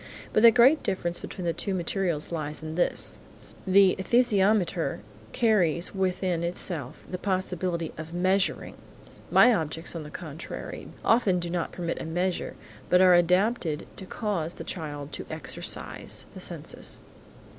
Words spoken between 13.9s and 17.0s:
to cause the child to exercise the senses.